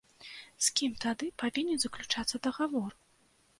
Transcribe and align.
З 0.67 0.71
кім 0.81 0.95
тады 1.05 1.29
павінен 1.43 1.77
заключацца 1.85 2.43
дагавор? 2.51 2.91